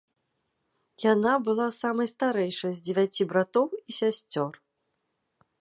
[1.13, 4.51] Яна была самай старэйшай з дзевяці братоў і сясцёр.